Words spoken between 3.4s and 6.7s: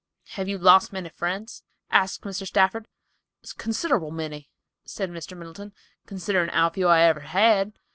"Considerable many," said Mr. Middleton, "considering